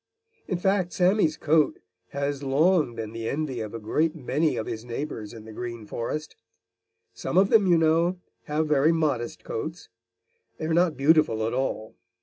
[0.47, 4.83] In fact, Sammy's coat has long been the envy of a great many of his
[4.83, 6.35] neighbors in the Green Forest.
[7.13, 9.89] Some of them, you know, have very modest coats.
[10.57, 11.93] They are not beautiful at all.